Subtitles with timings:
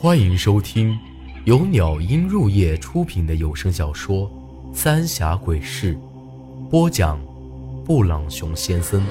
[0.00, 0.96] 欢迎收听
[1.44, 4.30] 由鸟音入夜出品的有声小说
[4.72, 5.96] 《三峡鬼事》，
[6.68, 7.20] 播讲：
[7.84, 9.04] 布朗熊先生。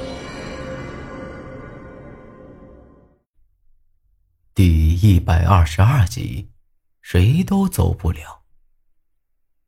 [4.55, 6.51] 第一百二十二集，
[7.01, 8.43] 谁都走不了。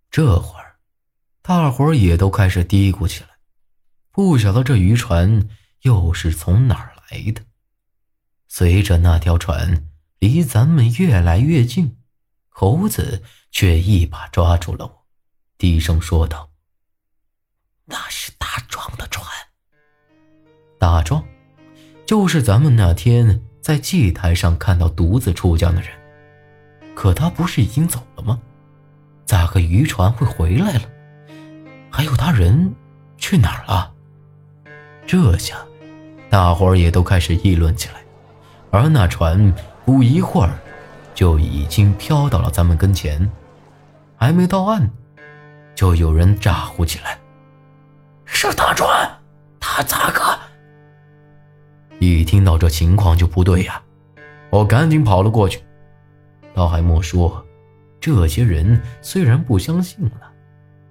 [0.09, 0.77] 这会儿，
[1.41, 3.31] 大伙儿也都开始嘀咕起来，
[4.09, 5.49] 不晓得这渔船
[5.81, 7.41] 又是从哪儿来的。
[8.47, 9.89] 随着那条船
[10.20, 11.97] 离咱们越来越近，
[12.50, 15.05] 猴子却一把抓住了我，
[15.57, 16.50] 低声说道
[17.86, 19.25] ：“那是大壮的船。
[20.77, 21.24] 大壮，
[22.05, 25.91] 就是咱们那天在祭台上看到独自出江的人。
[26.93, 28.41] 可他不是已经走了吗？
[29.25, 30.82] 咋个渔船会回来了？
[31.89, 32.75] 还有他人
[33.17, 33.94] 去哪儿了？”
[35.08, 35.66] 这下，
[36.30, 38.03] 大伙儿也都开始议论起来。
[38.69, 39.55] 而那船
[39.89, 40.53] 不一会儿，
[41.16, 43.28] 就已经飘到了咱们跟前，
[44.16, 44.88] 还没到岸，
[45.73, 47.17] 就有人咋呼起来
[48.23, 48.88] ：“是大船，
[49.59, 50.22] 他咋个？”
[51.97, 53.81] 一听到这情况就不对呀，
[54.52, 55.59] 我赶紧跑了过去。
[56.53, 57.44] 倒还莫说，
[58.00, 60.31] 这些人虽然不相信了，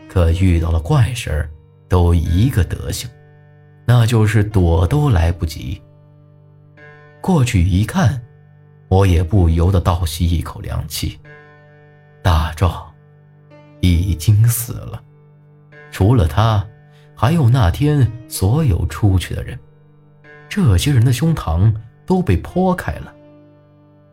[0.09, 1.51] 可遇到了怪事儿，
[1.89, 3.09] 都一个德行，
[3.87, 5.81] 那就是躲都来不及。
[7.21, 8.21] 过去一看，
[8.89, 11.19] 我也不由得倒吸一口凉气。
[12.23, 12.93] 大壮
[13.81, 15.03] 已经死了，
[15.91, 16.67] 除了他，
[17.15, 19.59] 还有那天所有出去的人。
[20.49, 21.73] 这些人的胸膛
[22.07, 23.13] 都被剖开了，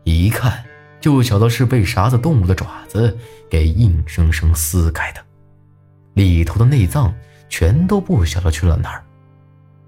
[0.04, 0.64] 一看
[1.00, 3.16] 就晓得是被啥子动物的爪子
[3.50, 5.20] 给硬生生撕开的，
[6.14, 7.12] 里头的内脏
[7.48, 9.02] 全都不晓得去了哪儿，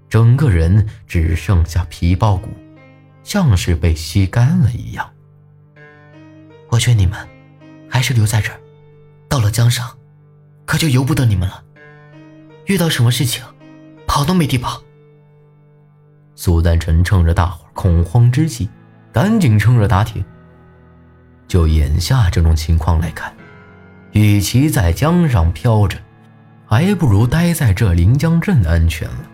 [0.09, 2.49] 整个人只剩下皮包骨。
[3.29, 5.07] 像是被吸干了一样。
[6.67, 7.15] 我劝你们，
[7.87, 8.59] 还是留在这儿。
[9.27, 9.95] 到了江上，
[10.65, 11.63] 可就由不得你们了。
[12.65, 13.43] 遇到什么事情，
[14.07, 14.81] 跑都没地跑。
[16.33, 18.67] 苏丹臣趁着大伙恐慌之际，
[19.13, 20.25] 赶紧趁热打铁。
[21.47, 23.31] 就眼下这种情况来看，
[24.13, 25.99] 与其在江上飘着，
[26.65, 29.29] 还不如待在这临江镇安全了。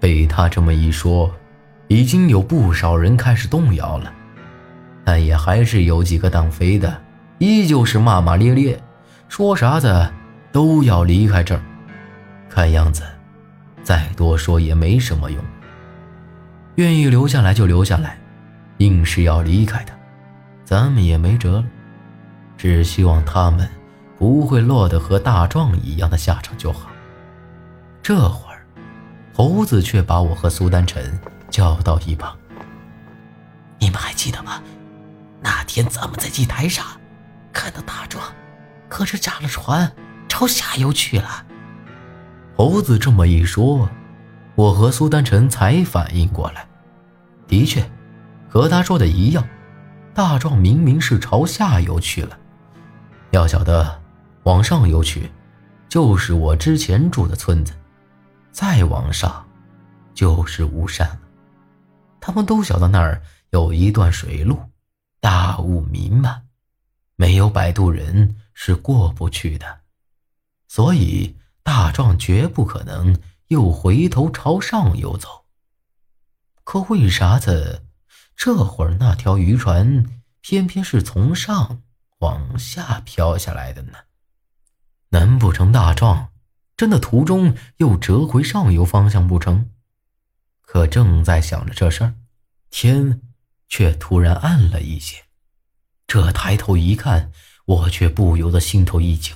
[0.00, 1.32] 被他这么一说。
[1.88, 4.12] 已经有不少人开始动摇了，
[5.04, 7.00] 但也还是有几个当飞的，
[7.38, 8.78] 依旧是骂骂咧咧，
[9.28, 10.08] 说啥子
[10.50, 11.60] 都要离开这儿。
[12.48, 13.02] 看样子，
[13.82, 15.44] 再多说也没什么用。
[16.76, 18.18] 愿意留下来就留下来，
[18.78, 19.92] 硬是要离开的，
[20.64, 21.64] 咱们也没辙了。
[22.56, 23.68] 只希望他们
[24.18, 26.90] 不会落得和大壮一样的下场就好。
[28.02, 28.64] 这会儿，
[29.34, 31.18] 猴子却把我和苏丹臣。
[31.50, 32.36] 叫到一旁，
[33.78, 34.62] 你们还记得吗？
[35.42, 36.84] 那天咱们在祭台上
[37.52, 38.24] 看到大壮，
[38.88, 39.90] 可是炸了船，
[40.28, 41.44] 朝下游去了。
[42.56, 43.88] 猴子这么一说，
[44.54, 46.66] 我和苏丹臣才反应过来，
[47.46, 47.88] 的确，
[48.48, 49.46] 和他说的一样，
[50.14, 52.38] 大壮明明是朝下游去了。
[53.30, 54.00] 要晓得，
[54.44, 55.30] 往上游去，
[55.88, 57.74] 就是我之前住的村子，
[58.50, 59.44] 再往上，
[60.14, 61.18] 就是巫山了。
[62.26, 64.58] 他们都晓得那儿有一段水路，
[65.20, 66.48] 大雾弥漫，
[67.14, 69.82] 没有摆渡人是过不去的，
[70.66, 73.16] 所以大壮绝不可能
[73.46, 75.44] 又回头朝上游走。
[76.64, 77.86] 可为啥子
[78.34, 80.04] 这会儿那条渔船
[80.40, 81.80] 偏偏是从上
[82.18, 83.98] 往下飘下来的呢？
[85.10, 86.30] 难不成大壮
[86.76, 89.70] 真的途中又折回上游方向不成？
[90.76, 92.12] 可正在想着这事儿，
[92.68, 93.22] 天
[93.66, 95.24] 却突然暗了一些。
[96.06, 97.32] 这抬头一看，
[97.64, 99.34] 我却不由得心头一惊。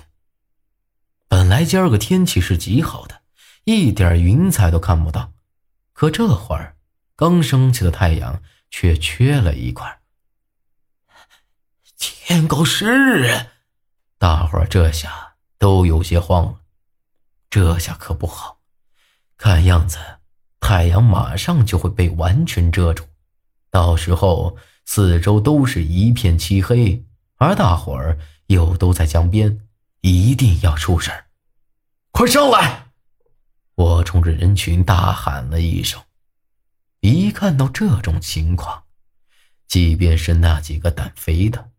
[1.29, 3.23] 本来今儿个天气是极好的，
[3.65, 5.33] 一点云彩都看不到，
[5.95, 6.77] 可这会儿
[7.17, 9.99] 刚升起的太阳却缺了一块。
[11.97, 13.47] 天狗食日！
[14.19, 16.61] 大伙儿这下都有些慌了。
[17.49, 18.61] 这下可不好，
[19.39, 19.97] 看样子。
[20.71, 23.03] 太阳马上就会被完全遮住，
[23.73, 24.57] 到时候
[24.87, 27.05] 四周都是一片漆黑，
[27.39, 29.63] 而大伙儿又都在江边，
[30.03, 31.25] 一定要出事儿！
[32.13, 32.87] 快上来！
[33.75, 36.01] 我冲着人群大喊了一声。
[37.01, 38.85] 一看到这种情况，
[39.67, 41.71] 即便是那几个胆肥的，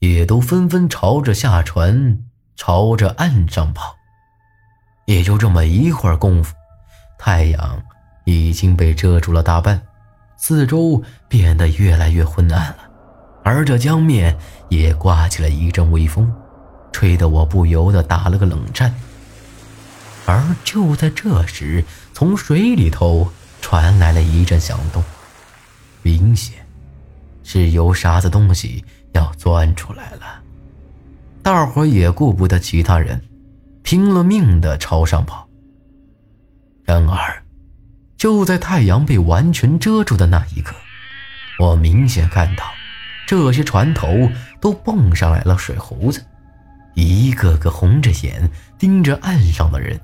[0.00, 2.24] 也都纷纷朝着下船，
[2.56, 3.94] 朝着岸上跑。
[5.06, 6.52] 也就这么一会儿功夫。
[7.16, 7.80] 太阳
[8.24, 9.80] 已经被遮住了大半，
[10.36, 12.78] 四周变得越来越昏暗了，
[13.42, 14.36] 而这江面
[14.68, 16.32] 也刮起了一阵微风，
[16.92, 18.94] 吹得我不由得打了个冷战。
[20.26, 23.28] 而就在这时，从水里头
[23.60, 25.02] 传来了一阵响动，
[26.02, 26.64] 明显
[27.42, 30.40] 是有啥子东西要钻出来了。
[31.42, 33.20] 大伙也顾不得其他人，
[33.82, 35.48] 拼了命的朝上跑。
[36.84, 37.31] 然而，
[38.22, 40.76] 就在太阳被完全遮住的那一刻，
[41.58, 42.62] 我明显看到，
[43.26, 44.30] 这些船头
[44.60, 46.24] 都蹦上来了水猴子，
[46.94, 48.48] 一个个红着眼
[48.78, 50.00] 盯着岸上的人，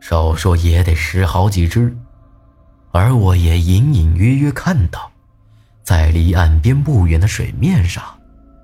[0.00, 1.96] 少说也得十好几只。
[2.90, 5.08] 而我也隐隐约约看到，
[5.84, 8.02] 在离岸边不远的水面上，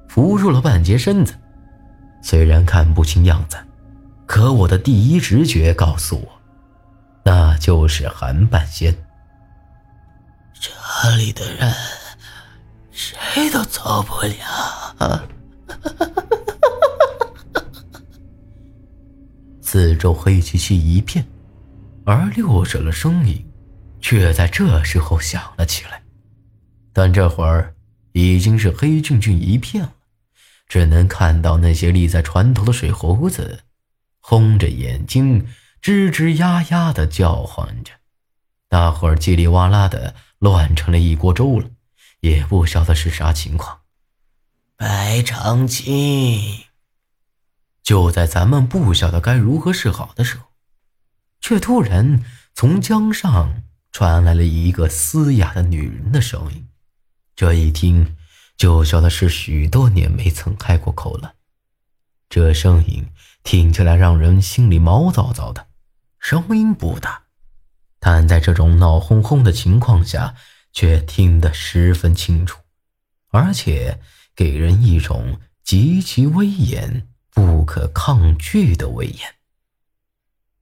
[0.08, 1.32] 浮出了半截身子。
[2.20, 3.56] 虽然看不清样子，
[4.26, 6.35] 可我的第一直觉告诉我，
[7.26, 8.96] 那就是韩半仙。
[10.60, 11.74] 这里的人
[12.92, 15.28] 谁都走不了。
[19.60, 21.26] 四周黑漆漆一片，
[22.04, 23.44] 而六婶的声音
[24.00, 26.00] 却在这时候响了起来。
[26.92, 27.74] 但这会儿
[28.12, 29.92] 已经是黑黢黢一片了。
[30.68, 33.64] 只能看到那些立在船头的水猴子，
[34.20, 35.44] 红着眼睛，
[35.86, 37.92] 吱吱呀呀的叫唤着。
[38.68, 41.70] 大伙儿叽里哇啦的乱成了一锅粥了，
[42.18, 43.82] 也不晓得是啥情况。
[44.76, 46.64] 白长青，
[47.84, 50.46] 就在咱们不晓得该如何是好的时候，
[51.40, 52.20] 却突然
[52.52, 53.62] 从江上
[53.92, 56.66] 传来了一个嘶哑的女人的声音。
[57.36, 58.16] 这一听。
[58.56, 61.34] 就晓得是许多年没曾开过口了，
[62.30, 63.06] 这声音
[63.44, 65.66] 听起来让人心里毛躁躁的。
[66.28, 67.22] 声音不大，
[68.00, 70.34] 但在这种闹哄哄的情况下，
[70.72, 72.58] 却听得十分清楚，
[73.30, 74.00] 而且
[74.34, 79.20] 给人一种极其威严、不可抗拒的威严。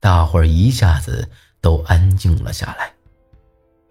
[0.01, 1.31] 大伙儿一下子
[1.63, 2.93] 都安静了下来。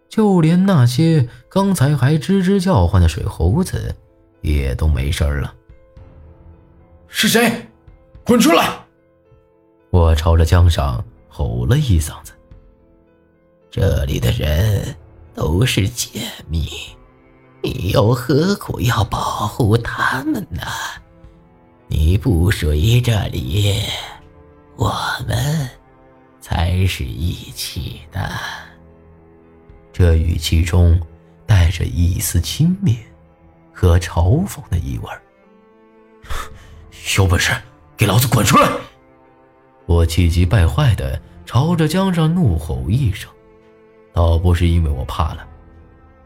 [0.07, 3.95] 就连那些刚才还吱吱叫唤的水猴子，
[4.41, 5.51] 也都没声了。
[7.07, 7.67] 是谁？
[8.23, 8.85] 滚出来！
[9.89, 11.03] 我朝着江上
[11.35, 12.31] 吼了一嗓子。
[13.71, 14.95] 这里的人
[15.33, 16.63] 都是贱民，
[17.63, 20.61] 你又何苦要保护他们呢？
[21.87, 23.81] 你不属于这里，
[24.75, 24.93] 我
[25.27, 25.67] 们
[26.39, 28.31] 才是一起的。
[29.91, 31.01] 这语气中
[31.47, 32.97] 带着一丝轻蔑
[33.73, 35.19] 和嘲讽的意味儿
[37.17, 37.51] 有本事
[37.97, 38.69] 给老子滚出来！
[39.85, 43.29] 我气急败坏的朝着江上怒吼一声，
[44.13, 45.45] 倒不是因为我怕了，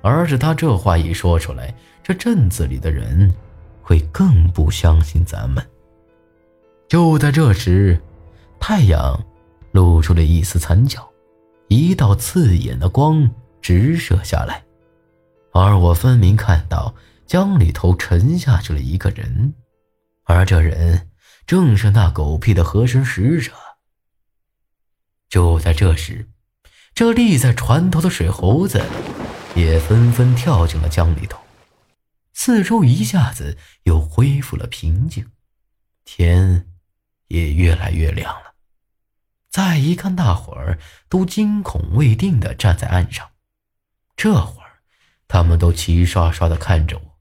[0.01, 1.73] 而是他这话一说出来，
[2.03, 3.33] 这镇子里的人
[3.81, 5.65] 会更不相信咱们。
[6.87, 7.99] 就在这时，
[8.59, 9.19] 太阳
[9.71, 11.07] 露出了一丝残角，
[11.67, 13.29] 一道刺眼的光。
[13.59, 14.63] 直射下来，
[15.51, 16.93] 而我分明看到
[17.25, 19.53] 江里头沉下去了一个人，
[20.23, 21.06] 而这人
[21.47, 23.53] 正是那狗屁的和神使者。
[25.29, 26.29] 就在这时，
[26.93, 28.85] 这立在船头的水猴子
[29.55, 31.39] 也纷纷跳进了江里头，
[32.33, 35.31] 四周一下子又恢复了平静，
[36.03, 36.67] 天
[37.29, 38.55] 也越来越亮了。
[39.49, 43.25] 再一看，大伙儿都惊恐未定的站在岸上。
[44.17, 44.81] 这会儿，
[45.29, 47.17] 他们都齐刷刷的看着我，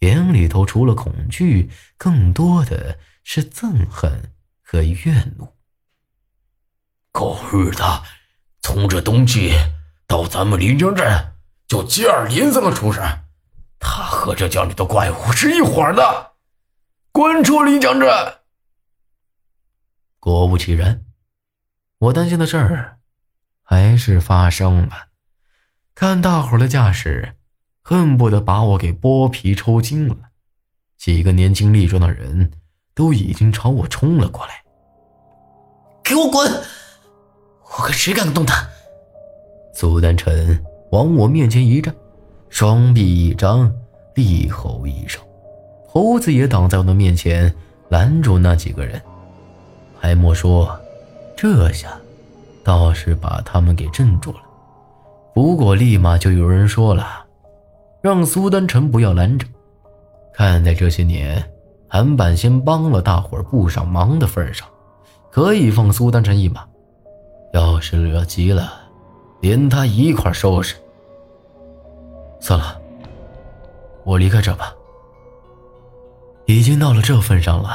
[0.00, 5.56] 眼里头除了恐惧，更多的是憎恨和怨怒。
[7.10, 8.04] 狗日的，
[8.62, 9.52] 从这冬季
[10.06, 11.34] 到咱们临江镇，
[11.66, 13.00] 就接二连三的出事，
[13.80, 16.34] 他和这江里的怪物是一伙的，
[17.10, 18.08] 滚出临江镇！
[20.20, 21.04] 果不其然，
[21.98, 23.00] 我担心的事儿
[23.60, 25.08] 还是发生了。
[25.96, 27.36] 看大伙的架势，
[27.82, 30.16] 恨不得把我给剥皮抽筋了。
[30.96, 32.52] 几个年轻力壮的人
[32.96, 34.54] 都已经朝我冲了过来。
[36.02, 36.50] 给我滚！
[36.50, 38.66] 我可谁敢动他？
[39.74, 40.58] 苏丹臣
[40.90, 41.94] 往我面前一站，
[42.48, 43.70] 双臂一张，
[44.14, 45.22] 厉吼一声。
[45.86, 47.54] 猴子也挡在我的面前，
[47.90, 49.00] 拦住那几个人。
[49.98, 50.74] 还莫说，
[51.36, 51.94] 这下
[52.64, 54.38] 倒是把他们给镇住了。
[55.34, 57.26] 不过，立马就有人说了，
[58.00, 59.46] 让苏丹臣不要拦着。
[60.32, 61.42] 看在这些年
[61.96, 64.68] 韩半仙帮了大伙儿不少忙的份上，
[65.30, 66.62] 可以放苏丹臣一马。
[67.54, 68.70] 要是惹急了，
[69.40, 70.76] 连他一块收拾。
[72.38, 72.78] 算了，
[74.04, 74.74] 我离开这吧。
[76.44, 77.70] 已经到了这份上了，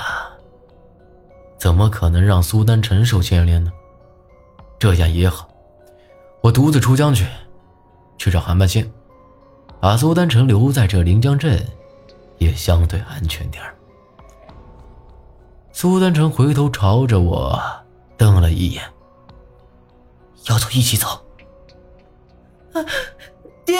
[1.58, 3.72] 怎么可能让苏丹臣受牵连呢？
[4.78, 5.50] 这样也好，
[6.42, 7.25] 我独自出江去，
[8.20, 8.88] 去找韩半仙，
[9.80, 11.60] 把苏丹臣留在这临江镇，
[12.38, 13.74] 也相对安全点儿。
[15.74, 17.60] 苏丹成回头朝着我
[18.18, 18.84] 瞪了一眼
[20.48, 21.08] ：“要走一起走。”
[22.74, 22.86] 啊，
[23.66, 23.75] 爹！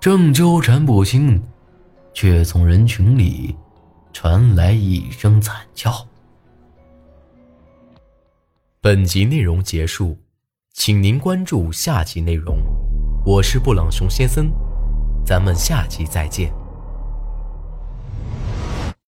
[0.00, 1.42] 正纠缠不清，
[2.14, 3.54] 却从人群里
[4.12, 6.06] 传来一声惨叫。
[8.80, 10.16] 本集内容结束，
[10.72, 12.56] 请您关注下集内容。
[13.26, 14.50] 我是布朗熊先生，
[15.24, 16.50] 咱们下集再见。